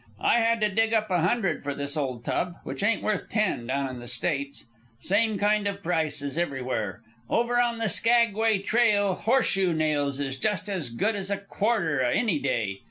[0.23, 3.67] I had to dig up a hundred for this old tub, which ain't worth ten
[3.67, 4.65] down in the States.
[4.99, 7.01] Same kind of prices everywhere.
[7.29, 12.39] Over on the Skaguay Trail horseshoe nails is just as good as a quarter any
[12.39, 12.79] day.